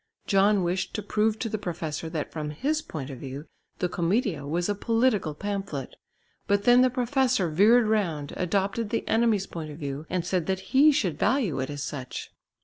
[0.25, 3.45] John wished to prove to the professor that from his point of view
[3.77, 5.95] the Commedia was a political pamphlet,
[6.47, 10.71] but then the professor veered round, adopted the enemy's point of view and said that
[10.73, 12.31] he should value it as such.